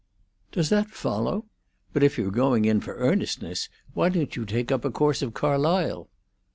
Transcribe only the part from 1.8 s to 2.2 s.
But if